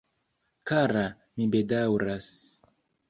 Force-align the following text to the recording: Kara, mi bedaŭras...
Kara, 0.71 1.03
mi 1.41 1.47
bedaŭras... 1.57 2.31